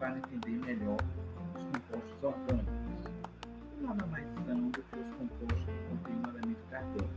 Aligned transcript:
para 0.00 0.16
entender 0.16 0.56
melhor 0.64 0.96
os 1.54 1.62
compostos 1.62 2.24
orgânicos. 2.24 3.12
Nada 3.82 4.06
mais 4.06 4.26
são 4.46 4.70
do 4.70 4.82
que 4.82 4.98
os 4.98 5.10
compostos 5.10 5.64
que 5.66 5.88
contêm 5.90 6.16
um 6.16 6.38
elemento 6.38 6.60
carbônico. 6.70 7.10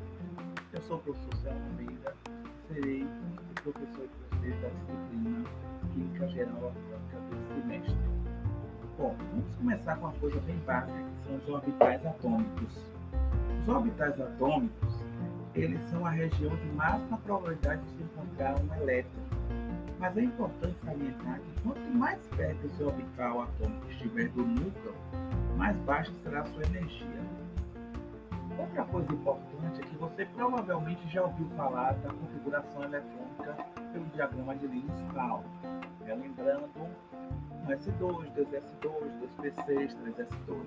Eu 0.73 0.81
sou 0.81 0.97
o 0.97 0.99
professor 0.99 1.35
Celso 1.37 1.61
Almeida, 1.63 2.13
serei 2.67 3.03
o 3.03 3.61
professor 3.61 4.05
de 4.05 4.37
vocês 4.37 4.61
da 4.61 4.67
disciplina 4.67 5.45
Química 5.93 6.27
Geral 6.27 6.55
Orgânica 6.55 7.17
desse 7.29 7.61
semestre. 7.61 7.95
Bom, 8.97 9.15
vamos 9.31 9.55
começar 9.55 9.95
com 9.95 10.07
uma 10.07 10.13
coisa 10.15 10.39
bem 10.41 10.57
básica, 10.65 10.99
que 10.99 11.23
são 11.25 11.35
os 11.37 11.47
orbitais 11.47 12.05
atômicos. 12.05 12.91
Os 13.61 13.67
orbitais 13.69 14.19
atômicos, 14.19 14.93
eles 15.55 15.81
são 15.83 16.05
a 16.05 16.09
região 16.09 16.53
de 16.53 16.65
máxima 16.73 17.17
probabilidade 17.19 17.81
de 17.81 17.91
se 17.91 18.03
encontrar 18.03 18.59
um 18.61 18.73
elétron 18.81 19.32
mas 20.03 20.17
é 20.17 20.21
importante 20.21 20.75
salientar 20.83 21.39
que 21.39 21.61
quanto 21.61 21.97
mais 21.97 22.19
perto 22.35 22.65
esse 22.65 22.83
orbital 22.83 23.43
atômico 23.43 23.89
estiver 23.89 24.27
do 24.31 24.43
núcleo, 24.43 24.93
mais 25.55 25.77
baixa 25.77 26.11
será 26.21 26.41
a 26.41 26.45
sua 26.47 26.61
energia. 26.63 27.21
Outra 28.59 28.83
coisa 28.83 29.13
importante 29.13 29.79
é 29.79 29.85
que 29.85 29.95
você 29.95 30.25
provavelmente 30.25 31.07
já 31.07 31.23
ouviu 31.23 31.47
falar 31.55 31.93
da 31.93 32.09
configuração 32.09 32.83
eletrônica 32.83 33.55
pelo 33.93 34.05
diagrama 34.07 34.53
de 34.57 34.67
Linus-Pauling. 34.67 35.47
É, 36.05 36.13
lembrando, 36.13 36.69
um 36.75 37.67
S2, 37.69 38.29
2S2, 38.35 39.09
2P6, 39.39 39.95
3S2. 40.03 40.65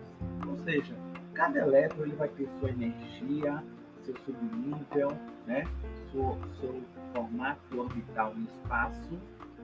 Ou 0.49 0.57
seja, 0.65 0.95
cada 1.35 1.59
elétron 1.59 2.05
ele 2.05 2.17
vai 2.17 2.29
ter 2.29 2.49
sua 2.59 2.71
energia, 2.71 3.63
seu 4.07 4.17
subnível, 4.25 5.13
né? 5.47 5.67
seu, 6.13 6.39
seu 6.61 6.83
formato 7.13 7.81
orbital 7.81 8.35
no 8.35 8.45
espaço 8.45 9.19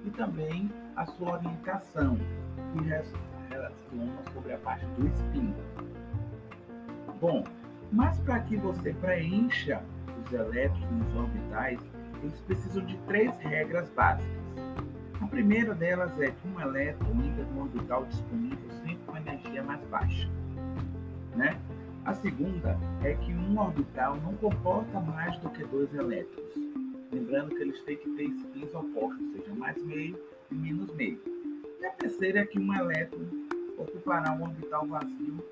e 0.05 0.11
também 0.11 0.71
a 0.97 1.07
sua 1.07 1.35
orientação, 1.35 2.17
que 2.17 2.83
relaciona 3.49 4.23
sobre 4.33 4.53
a 4.53 4.59
parte 4.59 4.85
do 4.87 5.07
spin. 5.07 5.55
Bom, 7.21 7.45
mas 7.93 8.19
para 8.21 8.41
que 8.41 8.57
você 8.57 8.93
preencha 8.95 9.81
os 10.25 10.33
elétrons 10.33 10.91
nos 10.91 11.15
orbitais, 11.15 11.81
eles 12.21 12.41
precisam 12.41 12.85
de 12.85 12.97
três 13.07 13.37
regras 13.39 13.89
básicas. 13.91 14.43
A 15.21 15.27
primeira 15.29 15.75
delas 15.75 16.19
é 16.21 16.33
que 16.33 16.49
um 16.49 16.61
elétron 16.61 17.11
entra 17.23 17.45
no 17.45 17.63
orbital 17.63 18.05
disponível 18.07 18.71
sempre 18.81 18.99
com 19.07 19.17
energia 19.17 19.63
mais 19.63 19.81
baixa. 19.87 20.29
Né? 21.37 21.57
A 22.13 22.15
segunda 22.17 22.79
é 23.03 23.15
que 23.15 23.33
um 23.33 23.59
orbital 23.59 24.17
não 24.17 24.35
comporta 24.35 25.01
mais 25.01 25.35
do 25.39 25.49
que 25.49 25.65
dois 25.65 25.95
elétrons. 25.95 26.53
Lembrando 27.11 27.57
que 27.57 27.63
eles 27.63 27.81
têm 27.85 27.97
que 27.97 28.11
ter 28.11 28.25
spins 28.25 28.75
opostos, 28.75 29.19
ou 29.19 29.33
seja, 29.33 29.55
mais 29.55 29.83
meio 29.83 30.19
e 30.51 30.55
menos 30.55 30.95
meio. 30.95 31.19
E 31.81 31.87
a 31.87 31.91
terceira 31.93 32.41
é 32.41 32.45
que 32.45 32.59
um 32.59 32.75
elétron 32.75 33.25
ocupará 33.79 34.31
um 34.33 34.43
orbital 34.43 34.87
vazio 34.87 35.43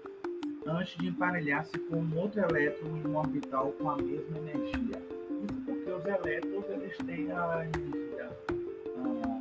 antes 0.66 0.98
de 0.98 1.08
emparelhar-se 1.08 1.78
com 1.78 1.97
um 1.97 2.19
outro 2.19 2.42
elétron 2.42 2.94
em 2.94 3.06
um 3.06 3.16
orbital 3.16 3.72
com 3.78 3.88
a 3.88 3.97
mesma 3.97 4.36
energia. 4.36 5.03
Isso 5.42 5.61
porque 5.64 5.91
os 5.91 6.05
elétrons 6.05 6.64
eles 6.69 6.97
têm 6.98 7.33
a 7.33 7.66
energia, 7.75 8.31
ah, 8.98 9.41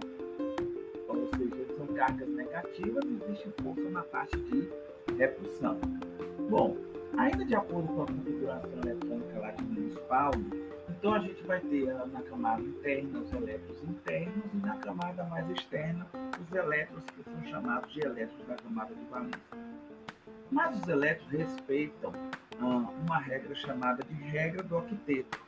ou 1.10 1.30
seja, 1.36 1.76
são 1.76 1.86
cargas 1.88 2.30
negativas 2.30 3.04
e 3.04 3.20
existe 3.26 3.50
força 3.62 3.90
na 3.90 4.04
parte 4.04 4.38
de 4.38 4.70
repulsão. 5.18 5.78
Bom, 6.50 6.78
ainda 7.18 7.46
de 7.46 7.56
acordo 7.56 7.88
com 7.88 8.04
a 8.04 8.06
configuração 8.06 8.72
eletrônica 8.72 9.40
lá 9.40 9.52
de 9.52 10.00
Pauling, 10.08 10.50
então 10.90 11.14
a 11.14 11.20
gente 11.20 11.42
vai 11.44 11.60
ter 11.60 11.86
na 12.08 12.22
camada 12.22 12.62
interna 12.62 13.20
os 13.20 13.32
elétrons 13.32 13.84
internos 13.84 14.44
e 14.54 14.58
na 14.58 14.76
camada 14.78 15.24
mais 15.26 15.50
externa 15.52 16.06
os 16.14 16.56
elétrons 16.56 17.04
que 17.16 17.24
são 17.24 17.44
chamados 17.46 17.92
de 17.94 18.02
elétrons 18.02 18.48
da 18.48 18.56
camada 18.56 18.94
de 18.94 19.06
valência. 19.06 19.40
Mas 20.52 20.82
os 20.82 20.88
elétrons 20.88 21.30
respeitam 21.32 22.12
ah, 22.60 22.92
uma 23.06 23.20
regra 23.20 23.54
chamada 23.56 24.04
de 24.04 24.14
regra 24.16 24.64
do 24.64 24.78
octeto, 24.78 25.40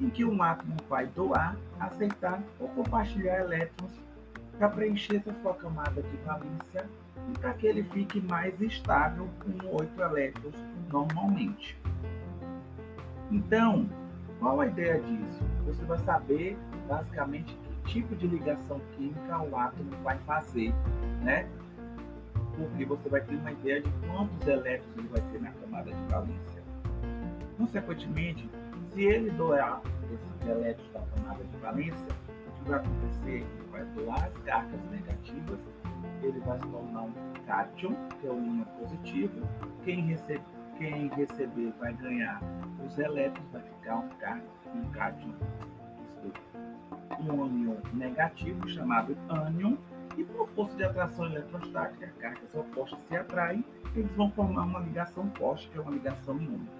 em 0.00 0.10
que 0.10 0.24
um 0.24 0.42
átomo 0.42 0.76
vai 0.88 1.06
doar, 1.06 1.56
aceitar 1.78 2.42
ou 2.58 2.68
compartilhar 2.70 3.40
elétrons 3.40 3.92
para 4.58 4.68
preencher 4.68 5.16
essa 5.16 5.32
sua 5.40 5.54
camada 5.54 6.02
de 6.02 6.16
valência 6.18 6.88
e 7.28 7.38
para 7.38 7.54
que 7.54 7.66
ele 7.66 7.82
fique 7.84 8.20
mais 8.20 8.60
estável 8.60 9.28
com 9.40 9.76
oito 9.76 10.00
elétrons 10.00 10.54
normalmente. 10.90 11.76
Então, 13.30 13.88
qual 14.38 14.60
a 14.60 14.66
ideia 14.66 15.00
disso? 15.00 15.40
Você 15.66 15.84
vai 15.84 15.98
saber 15.98 16.56
basicamente 16.88 17.56
que 17.84 17.92
tipo 17.92 18.14
de 18.14 18.26
ligação 18.26 18.80
química 18.96 19.42
o 19.42 19.56
átomo 19.56 19.90
vai 20.02 20.18
fazer, 20.26 20.72
né? 21.22 21.48
porque 22.56 22.84
você 22.84 23.08
vai 23.08 23.20
ter 23.20 23.36
uma 23.36 23.52
ideia 23.52 23.82
de 23.82 23.90
quantos 24.06 24.46
elétrons 24.46 24.96
ele 24.96 25.08
vai 25.08 25.20
ter 25.20 25.40
na 25.40 25.50
camada 25.52 25.92
de 25.92 26.02
valência. 26.04 26.62
Consequentemente, 27.58 28.48
se 28.92 29.04
ele 29.04 29.30
doar 29.30 29.82
esses 30.12 30.48
elétrons 30.48 30.92
da 30.92 31.00
camada 31.00 31.44
de 31.44 31.56
valência, 31.58 32.06
o 32.48 32.64
que 32.64 32.70
vai 32.70 32.78
acontecer? 32.78 33.30
Ele 33.30 33.68
vai 33.70 33.84
doar 33.84 34.24
as 34.24 34.38
cargas 34.44 34.80
negativas, 34.90 35.58
ele 36.22 36.40
vai 36.40 36.58
se 36.58 36.66
tornar 36.66 37.02
um 37.02 37.12
cátion, 37.46 37.94
que 38.20 38.26
é 38.26 38.30
o 38.30 38.38
íon 38.38 38.64
positivo. 38.78 39.48
Quem, 39.84 40.00
recebe, 40.02 40.44
quem 40.78 41.08
receber 41.08 41.72
vai 41.78 41.92
ganhar 41.94 42.40
os 42.84 42.98
elétrons, 42.98 43.46
vai 43.52 43.62
ficar 43.62 43.96
um, 43.98 44.78
um 44.78 44.90
cátion, 44.90 45.32
um 47.20 47.46
íon 47.46 47.76
negativo 47.92 48.68
chamado 48.68 49.16
ânion, 49.28 49.76
e 50.16 50.24
por 50.24 50.48
força 50.50 50.74
de 50.76 50.84
atração 50.84 51.26
eletrostática, 51.26 52.10
cargas 52.18 52.54
opostas 52.54 52.98
se 53.06 53.16
atraem, 53.16 53.64
eles 53.94 54.10
vão 54.12 54.30
formar 54.30 54.64
uma 54.64 54.80
ligação 54.80 55.30
forte, 55.36 55.68
que 55.68 55.78
é 55.78 55.80
uma 55.80 55.90
ligação 55.90 56.40
iônica. 56.40 56.72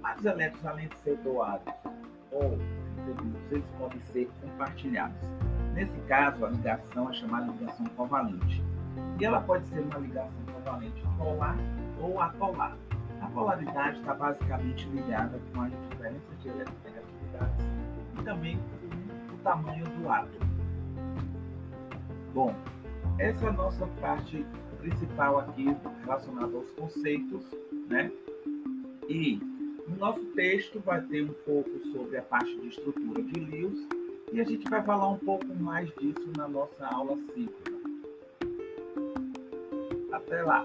Mas 0.00 0.18
os 0.18 0.24
elétrons, 0.24 0.64
além 0.66 0.88
de 0.88 0.98
ser 0.98 1.16
doados 1.18 1.72
ou 2.30 2.58
recebidos, 2.96 3.52
eles 3.52 3.70
podem 3.78 4.00
ser 4.00 4.30
compartilhados. 4.40 5.28
Nesse 5.74 5.98
caso, 6.02 6.44
a 6.44 6.50
ligação 6.50 7.10
é 7.10 7.12
chamada 7.14 7.50
ligação 7.52 7.86
covalente. 7.96 8.62
E 9.18 9.24
ela 9.24 9.40
pode 9.40 9.66
ser 9.66 9.80
uma 9.80 9.98
ligação 9.98 10.42
covalente 10.52 11.02
polar 11.16 11.56
ou 12.00 12.20
apolar. 12.20 12.76
A 13.20 13.26
polaridade 13.28 14.00
está 14.00 14.14
basicamente 14.14 14.86
ligada 14.88 15.40
com 15.52 15.62
a 15.62 15.68
diferença 15.68 16.34
de 16.40 16.48
eletronegatividades 16.48 17.66
e 18.18 18.22
também 18.22 18.58
com 18.58 19.34
o 19.34 19.38
tamanho 19.38 19.84
do 19.84 20.10
átomo. 20.10 20.52
Bom, 22.34 22.54
essa 23.18 23.46
é 23.46 23.48
a 23.48 23.52
nossa 23.52 23.86
parte 24.00 24.44
principal 24.78 25.38
aqui 25.38 25.76
relacionada 26.00 26.56
aos 26.56 26.70
conceitos, 26.72 27.44
né? 27.88 28.10
E 29.08 29.40
no 29.88 29.96
nosso 29.96 30.24
texto 30.34 30.80
vai 30.80 31.00
ter 31.02 31.24
um 31.24 31.34
pouco 31.44 31.70
sobre 31.92 32.16
a 32.16 32.22
parte 32.22 32.58
de 32.60 32.68
estrutura 32.68 33.22
de 33.22 33.38
Lewis 33.38 33.86
e 34.32 34.40
a 34.40 34.44
gente 34.44 34.68
vai 34.68 34.82
falar 34.82 35.08
um 35.08 35.18
pouco 35.18 35.46
mais 35.54 35.88
disso 35.96 36.32
na 36.36 36.48
nossa 36.48 36.86
aula 36.86 37.16
ciclo. 37.34 37.82
Até 40.10 40.42
lá! 40.42 40.64